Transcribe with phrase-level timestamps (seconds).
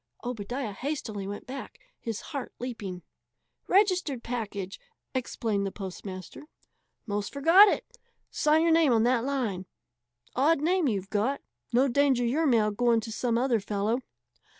[0.23, 3.03] Obadiah hastily went back, his heart leaping.
[3.67, 4.79] "Registered package,"
[5.13, 6.47] explained the postmaster.
[7.05, 7.85] "'Most forgot it.
[8.31, 9.67] Sign your name on that line.
[10.35, 11.41] Odd name you've got.
[11.71, 13.99] No danger your mail going to some other fellow."